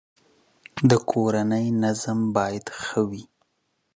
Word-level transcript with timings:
د 0.89 0.91
کورنی 1.11 1.65
نظم 1.83 2.19
باید 2.35 2.65
ښه 2.81 2.99
وی 3.09 3.23